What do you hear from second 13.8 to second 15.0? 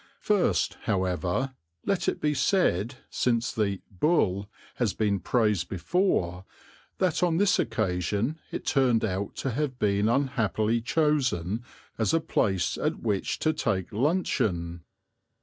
luncheon.